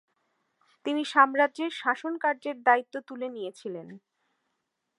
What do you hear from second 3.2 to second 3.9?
নিয়েছিলেন।